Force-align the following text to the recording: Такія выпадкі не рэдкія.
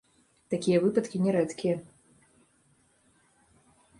Такія 0.53 0.77
выпадкі 0.85 1.17
не 1.25 1.31
рэдкія. 1.35 1.75